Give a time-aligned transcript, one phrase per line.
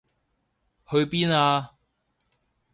[0.87, 1.75] 去邊啊？